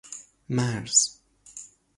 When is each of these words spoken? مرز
مرز 0.49 1.19